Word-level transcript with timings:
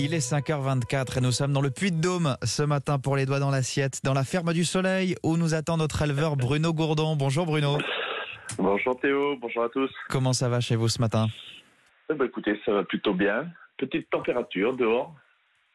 Il 0.00 0.14
est 0.14 0.18
5h24 0.18 1.18
et 1.18 1.20
nous 1.20 1.32
sommes 1.32 1.52
dans 1.52 1.60
le 1.60 1.70
Puy-de-Dôme 1.70 2.36
ce 2.44 2.62
matin 2.62 3.00
pour 3.00 3.16
les 3.16 3.26
doigts 3.26 3.40
dans 3.40 3.50
l'assiette, 3.50 3.98
dans 4.04 4.14
la 4.14 4.22
ferme 4.22 4.52
du 4.52 4.64
Soleil 4.64 5.16
où 5.24 5.36
nous 5.36 5.54
attend 5.54 5.76
notre 5.76 6.00
éleveur 6.02 6.36
Bruno 6.36 6.72
Gourdon. 6.72 7.16
Bonjour 7.16 7.46
Bruno. 7.46 7.78
Bonjour 8.58 8.96
Théo, 9.00 9.36
bonjour 9.40 9.64
à 9.64 9.68
tous. 9.70 9.90
Comment 10.08 10.32
ça 10.32 10.48
va 10.48 10.60
chez 10.60 10.76
vous 10.76 10.88
ce 10.88 11.00
matin? 11.00 11.26
Eh 12.12 12.14
ben, 12.14 12.26
Écoutez, 12.26 12.60
ça 12.64 12.74
va 12.74 12.84
plutôt 12.84 13.12
bien. 13.12 13.48
Petite 13.76 14.08
température 14.08 14.76
dehors, 14.76 15.16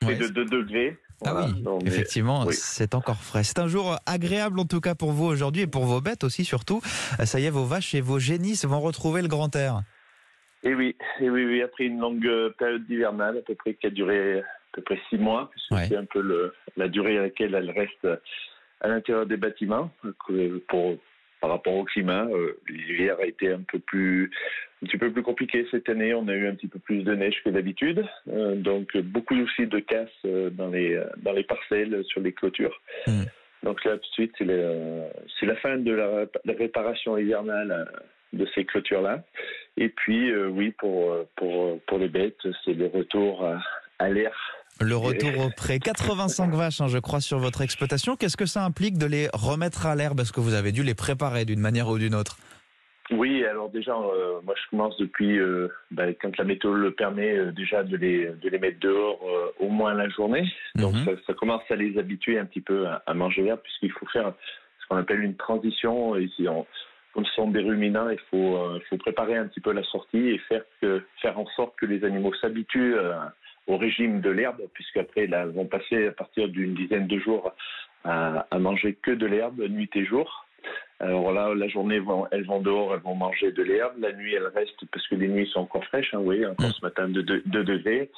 c'est 0.02 0.16
de 0.16 0.28
2 0.30 0.46
degrés. 0.46 0.98
Ah 1.26 1.46
oui, 1.46 1.66
effectivement, 1.86 2.46
c'est 2.52 2.96
encore 2.96 3.22
frais. 3.22 3.44
C'est 3.44 3.60
un 3.60 3.68
jour 3.68 3.98
agréable 4.06 4.58
en 4.58 4.66
tout 4.66 4.80
cas 4.80 4.96
pour 4.96 5.12
vous 5.12 5.26
aujourd'hui 5.26 5.64
et 5.64 5.68
pour 5.68 5.84
vos 5.84 6.00
bêtes 6.00 6.24
aussi 6.24 6.46
surtout. 6.46 6.80
Ça 7.26 7.42
y 7.42 7.46
est, 7.46 7.50
vos 7.50 7.66
vaches 7.66 7.94
et 7.94 8.00
vos 8.00 8.20
génisses 8.20 8.64
vont 8.64 8.80
retrouver 8.80 9.22
le 9.22 9.28
grand 9.28 9.54
air. 9.54 9.82
Et 10.64 10.74
oui, 10.74 10.96
et 11.20 11.30
oui, 11.30 11.46
oui, 11.46 11.62
après 11.62 11.86
une 11.86 12.00
longue 12.00 12.26
euh, 12.26 12.50
période 12.58 12.86
d'hivernale, 12.86 13.38
à 13.38 13.42
peu 13.42 13.54
près 13.54 13.74
qui 13.74 13.88
a 13.88 13.90
duré 13.90 14.40
à 14.40 14.44
peu 14.72 14.82
près 14.82 15.00
six 15.10 15.18
mois, 15.18 15.52
puisque 15.52 15.88
c'est 15.88 15.98
un 15.98 16.06
peu 16.06 16.22
le, 16.22 16.54
la 16.78 16.88
durée 16.88 17.18
à 17.18 17.24
laquelle 17.24 17.54
elle 17.54 17.70
reste 17.70 18.08
à 18.80 18.88
l'intérieur 18.88 19.26
des 19.26 19.38
bâtiments, 19.38 19.92
pour, 20.70 20.98
par 21.42 21.50
rapport 21.50 21.74
au 21.74 21.84
climat. 21.84 22.26
Euh, 22.28 22.58
l'hiver 22.70 23.18
a 23.22 23.26
été 23.26 23.52
un 23.52 23.62
peu 23.62 23.80
plus, 23.80 24.32
un 24.82 24.88
petit 24.88 24.98
peu 24.98 25.12
plus 25.12 25.22
compliqué 25.22 25.68
cette 25.70 25.90
année. 25.90 26.14
On 26.14 26.28
a 26.30 26.34
eu 26.34 26.48
un 26.48 26.56
petit 26.56 26.70
peu 26.70 26.80
plus 26.80 27.04
de 27.04 27.14
neige 27.14 27.42
que 27.44 27.50
d'habitude, 27.50 28.06
euh, 28.30 28.56
donc 28.56 28.96
beaucoup 28.98 29.36
aussi 29.36 29.68
de 29.68 29.80
casse 29.80 30.10
dans 30.24 30.70
les 30.70 31.02
dans 31.18 31.34
les 31.34 31.44
parcelles 31.44 32.04
sur 32.06 32.22
les 32.22 32.32
clôtures. 32.32 32.82
Hmm. 33.06 33.24
Donc 33.64 33.84
là, 33.86 33.94
tout 33.94 34.10
de 34.10 34.14
suite, 34.14 34.36
c'est 34.38 35.46
la 35.46 35.56
fin 35.58 35.78
de 35.78 35.92
la, 35.92 36.26
la 36.46 36.54
réparation 36.54 37.18
hivernale 37.18 37.88
de 38.34 38.48
ces 38.54 38.66
clôtures-là. 38.66 39.24
Et 39.78 39.90
puis, 39.90 40.32
euh, 40.32 40.48
oui, 40.48 40.72
pour, 40.78 41.12
euh, 41.12 41.28
pour, 41.36 41.80
pour 41.88 41.98
les 41.98 42.10
bêtes, 42.10 42.38
c'est 42.66 42.74
le 42.74 42.88
retour 42.88 43.48
à, 44.00 44.10
l'air. 44.10 44.34
Le 44.82 44.96
retour 44.96 45.46
au 45.46 45.50
pré. 45.56 45.80
85 45.80 46.54
vaches, 46.54 46.82
hein, 46.82 46.88
je 46.88 46.98
crois, 46.98 47.22
sur 47.22 47.40
votre 47.40 47.62
exploitation. 47.62 48.16
Qu'est-ce 48.16 48.38
que 48.38 48.46
ça 48.46 48.64
implique 48.66 48.98
de 48.98 49.06
les 49.06 49.30
remettre 49.34 49.86
à 49.86 49.96
l'air? 49.96 50.14
Parce 50.16 50.32
que 50.32 50.42
vous 50.42 50.56
avez 50.56 50.72
dû 50.72 50.84
les 50.84 50.96
préparer 50.96 51.46
d'une 51.46 51.60
manière 51.60 51.88
ou 51.88 51.98
d'une 51.98 52.16
autre. 52.16 52.38
Oui, 53.12 53.46
alors 53.46 53.70
déjà, 53.70 53.92
euh, 53.92 54.40
moi 54.44 54.56
je 54.56 54.70
commence 54.70 54.98
depuis, 54.98 55.38
ben, 55.92 56.16
quand 56.22 56.36
la 56.38 56.46
météo 56.46 56.74
le 56.74 56.92
permet, 56.92 57.52
déjà 57.52 57.84
de 57.84 57.98
les, 57.98 58.28
de 58.28 58.50
les 58.50 58.58
mettre 58.58 58.80
dehors 58.80 59.20
au 59.60 59.68
moins 59.68 59.94
la 59.94 60.10
journée. 60.10 60.46
Donc 60.76 60.96
mhm. 60.96 61.18
ça, 61.28 61.34
commence 61.34 61.64
à 61.70 61.76
les 61.76 61.98
habituer 62.00 62.40
un 62.40 62.46
petit 62.46 62.62
peu 62.62 62.88
à, 62.88 63.04
à 63.06 63.14
manger 63.14 63.44
l'air, 63.44 63.60
puisqu'il 63.62 63.92
faut 63.92 64.08
faire 64.08 64.34
ce 64.82 64.88
qu'on 64.88 64.98
appelle 64.98 65.22
une 65.22 65.36
transition. 65.36 66.16
Ici, 66.16 66.48
on, 66.48 66.66
comme 67.14 67.26
ce 67.26 67.34
sont 67.34 67.50
des 67.50 67.62
ruminants, 67.62 68.10
il 68.10 68.20
faut, 68.32 68.58
euh, 68.58 68.80
faut 68.90 68.98
préparer 68.98 69.36
un 69.36 69.48
petit 69.48 69.62
peu 69.62 69.72
la 69.72 69.84
sortie 69.84 70.30
et 70.30 70.38
faire, 70.40 70.64
que, 70.82 71.04
faire 71.22 71.38
en 71.40 71.46
sorte 71.56 71.76
que 71.78 71.86
les 71.86 72.04
animaux 72.04 72.34
s'habituent 72.36 72.96
euh, 72.98 73.14
au 73.68 73.78
régime 73.78 74.22
de 74.22 74.30
l'herbe, 74.30 74.62
puisqu'après, 74.74 75.28
là, 75.28 75.44
elles 75.44 75.52
vont 75.52 75.66
passer 75.66 76.08
à 76.08 76.12
partir 76.12 76.50
d'une 76.50 76.74
dizaine 76.74 77.08
de 77.08 77.20
jours 77.20 77.54
à, 78.04 78.46
à, 78.50 78.60
manger 78.60 78.96
que 79.02 79.12
de 79.12 79.26
l'herbe, 79.26 79.62
nuit 79.62 79.90
et 79.96 80.06
jour. 80.06 80.46
Alors 81.00 81.32
là, 81.34 81.54
la 81.54 81.68
journée, 81.68 82.02
elles 82.32 82.46
vont 82.46 82.62
dehors, 82.62 82.94
elles 82.94 83.02
vont 83.02 83.16
manger 83.16 83.52
de 83.52 83.64
l'herbe. 83.64 83.94
La 84.00 84.14
nuit, 84.14 84.34
elles 84.34 84.48
restent, 84.48 84.86
parce 84.92 85.08
que 85.08 85.16
les 85.16 85.28
nuits 85.28 85.48
sont 85.48 85.62
encore 85.62 85.86
fraîches, 85.86 86.14
hein, 86.14 86.20
oui, 86.22 86.46
encore 86.46 86.70
mm. 86.70 86.74
ce 86.74 86.82
matin 86.82 87.08
de 87.10 87.22
2 87.22 87.64
degrés. 87.64 88.10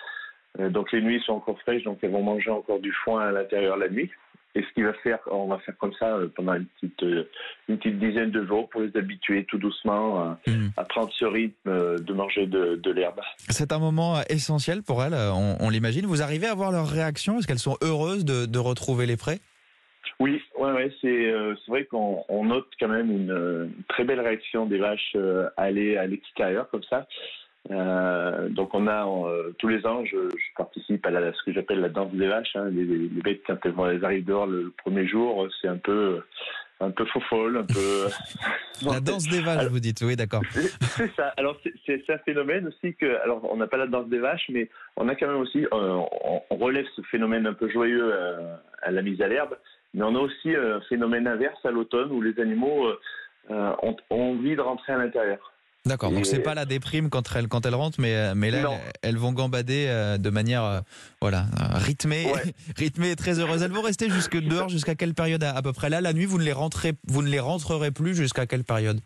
Euh, 0.59 0.69
donc 0.69 0.91
les 0.91 1.01
nuits 1.01 1.21
sont 1.25 1.33
encore 1.33 1.59
fraîches, 1.61 1.83
donc 1.83 1.99
elles 2.01 2.11
vont 2.11 2.23
manger 2.23 2.51
encore 2.51 2.79
du 2.79 2.91
foin 2.91 3.27
à 3.27 3.31
l'intérieur 3.31 3.77
la 3.77 3.89
nuit. 3.89 4.09
Et 4.55 4.61
ce 4.61 4.73
qu'il 4.73 4.85
va 4.85 4.93
faire, 4.93 5.19
on 5.29 5.47
va 5.47 5.59
faire 5.59 5.77
comme 5.77 5.93
ça 5.99 6.15
euh, 6.15 6.27
pendant 6.33 6.53
une 6.53 6.65
petite, 6.65 7.03
euh, 7.03 7.29
une 7.67 7.77
petite 7.77 7.99
dizaine 7.99 8.31
de 8.31 8.45
jours 8.45 8.69
pour 8.69 8.81
les 8.81 8.95
habituer 8.95 9.43
tout 9.45 9.57
doucement 9.57 10.19
à, 10.21 10.39
hmm. 10.47 10.69
prendre 10.87 11.11
ce 11.13 11.25
rythme 11.25 11.99
de 11.99 12.13
manger 12.13 12.47
de, 12.47 12.75
de 12.75 12.91
l'herbe. 12.91 13.19
C'est 13.49 13.73
un 13.73 13.79
moment 13.79 14.21
essentiel 14.29 14.81
pour 14.81 15.03
elles, 15.03 15.13
on, 15.13 15.69
l'imagine. 15.69 16.05
Vous 16.05 16.21
arrivez 16.21 16.47
à 16.47 16.53
voir 16.53 16.71
leur 16.71 16.87
réaction 16.87 17.37
Est-ce 17.37 17.47
qu'elles 17.47 17.59
sont 17.59 17.77
heureuses 17.81 18.23
de, 18.23 18.45
de 18.45 18.59
retrouver 18.59 19.05
les 19.05 19.17
prés 19.17 19.39
oui, 20.21 20.41
ouais, 20.57 20.71
ouais, 20.71 20.93
c'est 21.01 21.33
vrai 21.67 21.83
qu'on 21.85 22.45
note 22.45 22.67
quand 22.79 22.87
même 22.87 23.11
une, 23.11 23.73
très 23.89 24.05
belle 24.05 24.21
réaction 24.21 24.65
des 24.65 24.77
vaches 24.77 25.17
à 25.57 25.63
aller 25.63 25.97
à 25.97 26.07
l'extérieur 26.07 26.69
comme 26.69 26.83
ça. 26.83 27.05
Euh, 27.71 28.49
donc 28.49 28.73
on 28.73 28.87
a 28.87 29.07
euh, 29.07 29.51
tous 29.57 29.67
les 29.67 29.85
ans, 29.87 30.05
je, 30.05 30.29
je 30.29 30.53
participe 30.55 31.05
à, 31.05 31.09
la, 31.09 31.33
ce 31.33 31.43
que 31.43 31.53
j'appelle 31.53 31.79
la 31.79 31.89
danse 31.89 32.13
des 32.13 32.27
vaches. 32.27 32.55
Hein, 32.55 32.69
les, 32.69 32.83
les, 32.83 33.07
bêtes 33.07 33.41
quand 33.45 33.57
elles, 33.65 34.05
arrivent 34.05 34.25
dehors 34.25 34.45
le, 34.45 34.71
premier 34.83 35.07
jour, 35.07 35.47
c'est 35.61 35.67
un 35.67 35.77
peu 35.77 36.21
un 36.81 36.91
peu 36.91 37.05
faux 37.05 37.21
folle, 37.21 37.57
un 37.57 37.63
peu. 37.63 38.07
la 38.85 38.99
danse 38.99 39.27
des 39.29 39.39
vaches, 39.39 39.67
vous 39.67 39.79
dites, 39.79 40.01
oui, 40.01 40.15
d'accord. 40.15 40.41
C'est 40.51 41.11
ça. 41.15 41.33
Alors 41.37 41.57
c'est 41.85 42.09
un 42.09 42.17
phénomène 42.19 42.67
aussi 42.67 42.93
que, 42.95 43.19
alors 43.23 43.41
on 43.51 43.57
n'a 43.57 43.67
pas 43.67 43.77
la 43.77 43.87
danse 43.87 44.09
des 44.09 44.19
vaches, 44.19 44.45
mais 44.49 44.69
on 44.95 45.07
a 45.09 45.15
quand 45.15 45.27
même 45.27 45.41
aussi, 45.41 45.65
euh, 45.65 46.01
on, 46.49 46.55
relève 46.55 46.85
ce 46.95 47.01
phénomène 47.03 47.47
un 47.47 47.53
peu 47.53 47.69
joyeux 47.69 48.13
à, 48.83 48.91
la 48.91 49.01
mise 49.01 49.21
à 49.21 49.27
l'herbe, 49.27 49.57
mais 49.93 50.03
on 50.03 50.15
a 50.15 50.19
aussi 50.19 50.53
un 50.55 50.81
phénomène 50.81 51.27
inverse 51.27 51.65
à 51.65 51.71
l'automne 51.71 52.11
où 52.11 52.21
les 52.21 52.39
animaux 52.39 52.91
ont, 53.49 53.97
ont 54.09 54.21
envie 54.33 54.55
de 54.55 54.61
rentrer 54.61 54.93
à 54.93 54.97
l'intérieur. 54.97 55.54
D'accord, 55.85 56.11
donc 56.11 56.25
c'est 56.25 56.41
pas 56.41 56.55
la 56.55 56.65
déprime 56.65 57.11
quand 57.11 57.21
elles, 57.35 57.47
quand 57.47 57.63
elles 57.67 57.75
rentrent, 57.75 58.01
mais, 58.01 58.33
mais 58.33 58.49
là, 58.49 58.71
elles, 59.03 59.17
vont 59.17 59.33
gambader 59.33 59.85
euh, 59.87 60.17
de 60.17 60.31
manière 60.31 60.63
euh, 60.63 60.79
voilà, 61.21 61.41
euh, 61.61 61.77
rythmée, 61.77 62.25
rythmée 62.77 63.11
et 63.11 63.15
très 63.15 63.39
heureuse. 63.39 63.61
Elles 63.61 63.71
vont 63.71 63.83
rester 63.83 64.09
jusque 64.09 64.39
dehors 64.39 64.67
jusqu'à 64.67 64.95
quelle 64.95 65.13
période 65.13 65.43
à, 65.43 65.61
peu 65.61 65.73
près? 65.73 65.91
Là, 65.91 66.01
la 66.01 66.13
nuit, 66.13 66.25
vous 66.25 66.39
ne 66.39 66.43
les, 66.43 66.53
rentrez, 66.53 66.93
vous 67.07 67.21
ne 67.21 67.29
les 67.29 67.39
rentrerez 67.39 67.91
plus 67.91 68.15
jusqu'à 68.15 68.47
quelle 68.47 68.63
période? 68.63 68.99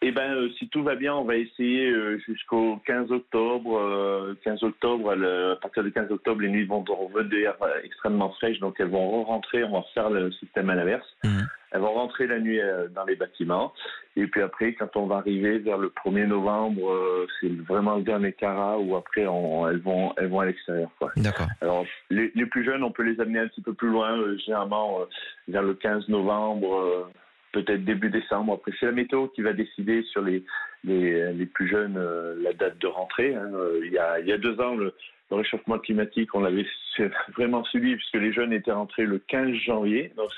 Eh 0.00 0.12
ben, 0.12 0.48
si 0.58 0.68
tout 0.68 0.84
va 0.84 0.94
bien, 0.94 1.12
on 1.14 1.24
va 1.24 1.36
essayer 1.36 1.92
jusqu'au 2.24 2.76
15 2.86 3.10
octobre. 3.10 4.36
15 4.44 4.62
octobre, 4.62 5.10
à 5.10 5.56
partir 5.56 5.82
du 5.82 5.90
15 5.90 6.12
octobre, 6.12 6.42
les 6.42 6.48
nuits 6.48 6.66
vont 6.66 6.84
revenir 6.84 7.54
extrêmement 7.82 8.30
fraîches, 8.30 8.60
donc 8.60 8.76
elles 8.78 8.90
vont 8.90 9.24
rentrer. 9.24 9.64
On 9.64 9.72
va 9.72 9.84
faire 9.92 10.10
le 10.10 10.30
système 10.32 10.70
à 10.70 10.76
l'inverse. 10.76 11.06
Mmh. 11.24 11.40
Elles 11.76 11.82
vont 11.82 11.92
rentrer 11.92 12.26
la 12.26 12.40
nuit 12.40 12.58
euh, 12.58 12.88
dans 12.88 13.04
les 13.04 13.16
bâtiments. 13.16 13.74
Et 14.16 14.26
puis 14.26 14.40
après, 14.40 14.72
quand 14.72 14.96
on 14.96 15.06
va 15.06 15.16
arriver 15.16 15.58
vers 15.58 15.76
le 15.76 15.88
1er 15.88 16.26
novembre, 16.26 16.90
euh, 16.90 17.26
c'est 17.38 17.54
vraiment 17.68 17.96
le 17.96 18.02
dernier 18.02 18.32
carat 18.32 18.78
où 18.78 18.96
après 18.96 19.22
elles 19.22 19.80
vont 19.82 20.16
elles 20.16 20.28
vont 20.28 20.40
à 20.40 20.46
l'extérieur. 20.46 20.88
D'accord. 21.16 21.48
Alors 21.60 21.84
les, 22.08 22.30
plus 22.46 22.64
jeunes, 22.64 22.82
on 22.82 22.90
peut 22.90 23.02
les 23.02 23.20
amener 23.20 23.40
un 23.40 23.48
petit 23.48 23.60
peu 23.60 23.74
plus 23.74 23.90
loin, 23.90 24.18
euh, 24.18 24.38
généralement 24.38 25.00
vers 25.48 25.62
le 25.62 25.74
15 25.74 26.08
novembre, 26.08 27.10
peut-être 27.52 27.84
début 27.84 28.08
décembre. 28.08 28.54
Après, 28.54 28.72
c'est 28.80 28.86
la 28.86 28.92
météo 28.92 29.28
qui 29.28 29.42
va 29.42 29.52
décider 29.52 30.02
sur 30.04 30.22
les 30.22 30.44
les, 30.84 31.32
les 31.32 31.46
plus 31.46 31.68
jeunes 31.68 31.98
la 32.42 32.54
date 32.54 32.78
de 32.78 32.86
rentrée. 32.86 33.34
Hein. 33.34 33.50
Il 33.84 33.92
y 33.92 33.98
a 33.98 34.18
il 34.18 34.26
y 34.26 34.32
a 34.32 34.38
deux 34.38 34.58
ans, 34.60 34.76
le, 34.76 34.94
le 35.30 35.36
réchauffement 35.36 35.78
climatique, 35.78 36.34
on 36.34 36.40
l'avait 36.40 36.66
vraiment 37.36 37.64
subi 37.64 37.96
puisque 37.96 38.14
les 38.14 38.32
jeunes 38.32 38.52
étaient 38.52 38.72
rentrés 38.72 39.04
le 39.04 39.18
15 39.18 39.54
janvier. 39.66 40.12
Donc, 40.16 40.30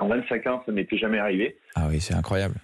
en 0.00 0.08
25 0.08 0.46
ans, 0.46 0.62
ça 0.66 0.72
n'était 0.72 0.98
jamais 0.98 1.18
arrivé. 1.18 1.56
Ah 1.76 1.86
oui, 1.88 2.00
c'est 2.00 2.14
incroyable. 2.14 2.56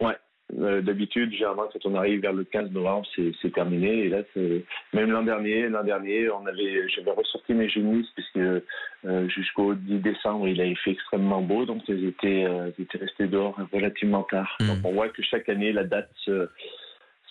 Ouais. 0.00 0.16
Euh, 0.58 0.80
d'habitude, 0.80 1.30
généralement, 1.32 1.68
quand 1.70 1.84
on 1.84 1.94
arrive 1.94 2.22
vers 2.22 2.32
le 2.32 2.44
15 2.44 2.70
novembre, 2.70 3.06
c'est 3.42 3.52
terminé. 3.52 4.04
Et 4.04 4.08
là, 4.08 4.22
même 4.94 5.10
l'an 5.10 5.22
dernier, 5.22 5.68
l'an 5.68 5.84
dernier, 5.84 6.30
on 6.30 6.46
avait, 6.46 6.88
j'avais 6.88 7.10
ressorti 7.10 7.52
mes 7.52 7.68
génisses 7.68 8.08
puisque 8.14 8.38
euh, 8.38 9.28
jusqu'au 9.28 9.74
10 9.74 9.98
décembre, 9.98 10.48
il 10.48 10.60
avait 10.60 10.74
fait 10.76 10.92
extrêmement 10.92 11.42
beau, 11.42 11.66
donc 11.66 11.82
ils 11.88 12.06
étaient, 12.06 12.46
euh, 12.46 12.70
ils 12.78 12.84
étaient 12.84 12.98
restés 12.98 13.26
dehors 13.26 13.58
relativement 13.72 14.22
tard. 14.22 14.56
Hmm. 14.60 14.68
Donc, 14.68 14.78
on 14.84 14.92
voit 14.92 15.10
que 15.10 15.22
chaque 15.22 15.48
année, 15.50 15.72
la 15.72 15.84
date 15.84 16.10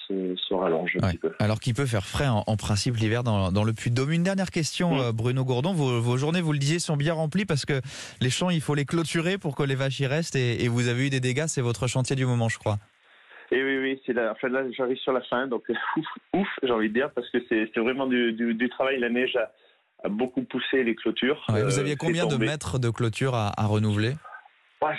se 0.08 0.36
se, 0.36 0.54
rallonge 0.54 0.98
un 1.02 1.10
petit 1.10 1.18
peu. 1.18 1.32
Alors 1.40 1.60
qu'il 1.60 1.74
peut 1.74 1.86
faire 1.86 2.06
frais 2.06 2.28
en, 2.28 2.58
principe 2.58 2.96
l'hiver 2.98 3.24
dans, 3.24 3.64
le 3.64 3.74
Puy-de-Dôme. 3.74 4.12
Une 4.12 4.24
dernière 4.24 4.52
question, 4.52 4.96
mm. 4.96 5.00
euh, 5.00 5.12
Bruno 5.12 5.44
Gourdon. 5.44 5.74
Vos, 5.74 6.18
journées, 6.18 6.42
vous 6.42 6.54
le 6.54 6.60
disiez, 6.60 6.80
sont 6.80 6.98
bien 6.98 7.14
remplies 7.14 7.46
parce 7.46 7.66
que 7.66 7.82
les 8.22 8.30
champs, 8.30 8.50
il 8.50 8.62
faut 8.62 8.76
les 8.76 8.86
clôturer 8.86 9.38
pour 9.38 9.56
que 9.56 9.64
les 9.64 9.76
vaches 9.76 10.00
y 10.00 10.08
restent 10.08 10.36
et, 10.36 10.68
vous 10.68 10.88
avez 10.88 11.08
eu 11.08 11.10
des 11.10 11.20
dégâts. 11.20 11.46
C'est 11.48 11.62
votre 11.62 11.88
chantier 11.88 12.16
du 12.16 12.26
moment, 12.26 12.50
je 12.50 12.60
crois. 12.60 12.78
Et 13.52 13.64
oui, 13.64 13.78
oui, 13.78 14.02
c'est 14.06 14.14
la, 14.14 14.32
enfin 14.32 14.50
là, 14.50 14.64
j'arrive 14.76 14.98
sur 14.98 15.14
la 15.14 15.22
fin, 15.22 15.48
donc 15.48 15.64
ouf, 15.98 16.06
ouf, 16.34 16.48
j'ai 16.62 16.72
envie 16.72 16.90
de 16.90 16.94
dire, 16.94 17.10
parce 17.12 17.30
que 17.30 17.38
c'est 17.48 17.80
vraiment 17.80 18.06
du, 18.06 18.70
travail. 18.70 19.00
La 19.00 19.10
neige 19.10 19.38
a, 19.38 20.10
beaucoup 20.10 20.44
poussé 20.44 20.84
les 20.84 20.96
clôtures. 20.96 21.44
vous 21.50 21.56
euh, 21.56 21.80
aviez 21.80 21.96
combien 21.96 22.28
de 22.28 22.38
mètres 22.38 22.78
de 22.78 22.90
clôture 22.90 23.36
à 23.36 23.66
renouveler? 23.66 24.14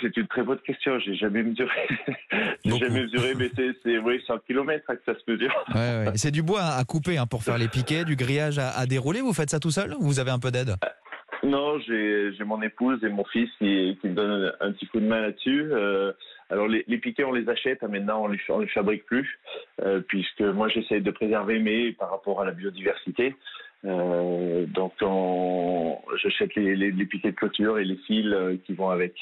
C'est 0.01 0.15
une 0.17 0.27
très 0.27 0.43
bonne 0.43 0.59
question. 0.59 0.99
J'ai 0.99 1.15
jamais 1.15 1.43
mesuré. 1.43 1.87
J'ai 2.65 2.77
jamais 2.77 3.01
mesuré, 3.01 3.33
mais 3.35 3.49
c'est 3.55 3.97
oui, 3.99 4.21
100 4.25 4.39
km 4.39 4.85
que 4.85 4.99
ça 5.05 5.13
se 5.19 5.31
mesure. 5.31 5.53
Ouais, 5.73 6.05
ouais. 6.05 6.11
C'est 6.15 6.31
du 6.31 6.43
bois 6.43 6.63
à 6.63 6.83
couper 6.83 7.17
hein, 7.17 7.27
pour 7.27 7.43
faire 7.43 7.57
les 7.57 7.67
piquets, 7.67 8.05
du 8.05 8.15
grillage 8.15 8.59
à, 8.59 8.85
dérouler. 8.85 9.21
Vous 9.21 9.33
faites 9.33 9.49
ça 9.49 9.59
tout 9.59 9.71
seul 9.71 9.93
ou 9.95 10.03
vous 10.03 10.19
avez 10.19 10.31
un 10.31 10.39
peu 10.39 10.51
d'aide? 10.51 10.75
Euh, 10.83 11.47
Non, 11.47 11.79
j'ai 11.79 12.43
mon 12.45 12.61
épouse 12.61 13.03
et 13.03 13.09
mon 13.09 13.25
fils 13.25 13.49
qui, 13.57 13.97
qui 14.01 14.07
me 14.07 14.13
donnent 14.13 14.53
un 14.59 14.71
petit 14.71 14.87
coup 14.87 14.99
de 14.99 15.05
main 15.05 15.21
là-dessus. 15.21 15.69
Euh, 15.71 16.11
alors 16.49 16.67
les, 16.67 16.83
les, 16.87 16.97
piquets, 16.97 17.23
on 17.23 17.31
les 17.31 17.47
achète. 17.47 17.83
Hein, 17.83 17.89
maintenant, 17.89 18.23
on 18.23 18.27
les, 18.27 18.39
on 18.49 18.59
les 18.59 18.67
fabrique 18.67 19.05
plus, 19.05 19.39
euh, 19.81 20.01
puisque 20.07 20.41
moi, 20.41 20.67
j'essaie 20.67 20.99
de 20.99 21.11
préserver 21.11 21.59
mes 21.59 21.91
par 21.93 22.09
rapport 22.11 22.41
à 22.41 22.45
la 22.45 22.51
biodiversité. 22.51 23.35
Euh, 23.85 24.65
donc, 24.65 24.93
j'achète 26.21 26.55
les, 26.55 27.05
piquets 27.05 27.31
de 27.31 27.35
clôture 27.35 27.79
et 27.79 27.85
les 27.85 27.97
fils 28.07 28.33
qui 28.65 28.73
vont 28.73 28.89
avec. 28.89 29.13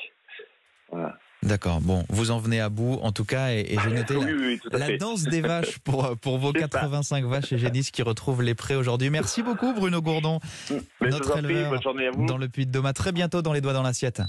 D'accord. 1.44 1.81
Bon, 1.81 2.04
vous 2.10 2.31
en 2.31 2.39
venez 2.39 2.60
à 2.60 2.69
bout, 2.69 3.00
en 3.04 3.12
tout 3.12 3.24
cas, 3.24 3.51
et, 3.51 3.78
j'ai 3.84 3.89
noté 3.94 4.16
la, 4.72 4.98
danse 4.98 5.24
des 5.24 5.42
vaches 5.42 5.78
pour, 5.80 6.18
pour 6.18 6.39
vos 6.39 6.51
85 6.51 7.25
vaches 7.25 7.54
et 7.54 7.57
génisses 7.57 7.92
qui 7.92 8.01
retrouvent 8.01 8.42
les 8.42 8.56
prés 8.56 8.75
aujourd'hui. 8.75 9.10
Merci 9.10 9.44
beaucoup, 9.44 9.74
Bruno 9.74 10.01
Gourdon, 10.01 10.39
notre 11.00 11.38
éleveur 11.38 11.80
dans 12.18 12.38
le 12.38 12.50
Puy 12.50 12.66
de 12.66 12.72
Dôme. 12.72 12.92
très 12.94 13.12
bientôt 13.12 13.42
dans 13.42 13.54
les 13.54 13.62
doigts 13.62 13.74
dans 13.74 13.84
l'assiette. 13.84 14.22